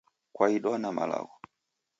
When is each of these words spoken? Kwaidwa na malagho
Kwaidwa 0.35 0.79
na 0.79 0.89
malagho 0.95 1.35